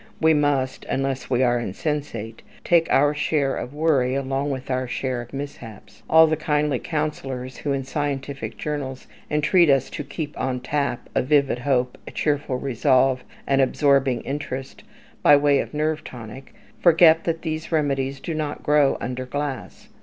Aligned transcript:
We 0.19 0.33
must 0.33 0.83
unless 0.85 1.29
we 1.29 1.43
are 1.43 1.59
insensate 1.59 2.41
take 2.63 2.87
our 2.91 3.13
share 3.13 3.55
of 3.55 3.71
worry 3.71 4.15
along 4.15 4.49
with 4.49 4.71
our 4.71 4.87
share 4.87 5.21
of 5.21 5.31
mishaps. 5.31 6.01
All 6.09 6.25
the 6.25 6.35
kindly 6.35 6.79
counsellors 6.79 7.57
who, 7.57 7.71
in 7.71 7.83
scientific 7.83 8.57
journals, 8.57 9.05
entreat 9.29 9.69
us 9.69 9.91
to 9.91 10.03
keep 10.03 10.35
on 10.41 10.59
tap 10.59 11.07
"a 11.13 11.21
vivid 11.21 11.59
hope, 11.59 11.99
a 12.07 12.11
cheerful 12.11 12.57
resolve, 12.57 13.23
an 13.45 13.59
absorbing 13.59 14.21
interest," 14.21 14.83
by 15.21 15.35
way 15.35 15.59
of 15.59 15.71
nerve 15.71 16.03
tonic, 16.03 16.55
forget 16.79 17.25
that 17.25 17.43
these 17.43 17.71
remedies 17.71 18.19
do 18.19 18.33
not 18.33 18.63
grow 18.63 18.97
under 19.01 19.27
glass. 19.27 19.87